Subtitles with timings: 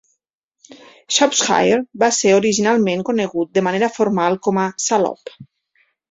[1.17, 5.35] Shropshire va ser originalment conegut de manera formal com a 'Salop'.